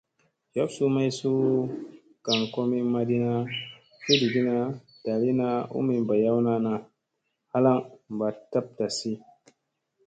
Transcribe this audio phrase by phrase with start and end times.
[0.53, 1.41] Jaf suu may suu
[2.25, 3.31] gaŋ komi maɗina,
[4.03, 4.55] fiɗgina,
[5.03, 6.79] ɗaliina u mi ɓayawna naa
[7.51, 7.77] halaŋ
[8.17, 9.11] ba tab tasi.